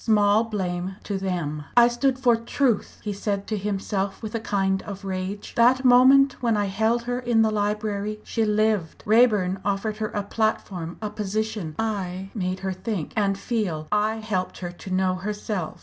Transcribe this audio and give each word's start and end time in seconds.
Small 0.03 0.45
blame 0.45 0.95
to 1.03 1.19
them! 1.19 1.65
"I 1.77 1.87
stood 1.87 2.17
for 2.17 2.35
truth!" 2.35 2.97
he 3.03 3.13
said 3.13 3.45
to 3.45 3.55
himself 3.55 4.23
with 4.23 4.33
a 4.33 4.39
kind 4.39 4.81
of 4.81 5.05
rage 5.05 5.53
"that 5.55 5.85
moment 5.85 6.41
when 6.41 6.57
I 6.57 6.65
held 6.65 7.03
her 7.03 7.19
in 7.19 7.43
the 7.43 7.51
library, 7.51 8.19
she 8.23 8.43
lived. 8.43 9.03
Raeburn 9.05 9.59
offered 9.63 9.97
her 9.97 10.07
a 10.09 10.23
platform, 10.23 10.97
a 11.03 11.11
position; 11.11 11.75
I 11.77 12.31
made 12.33 12.61
her 12.61 12.73
think, 12.73 13.13
and 13.15 13.37
feel. 13.37 13.87
I 13.91 14.15
helped 14.15 14.57
her 14.57 14.71
to 14.71 14.89
know 14.89 15.13
herself. 15.17 15.79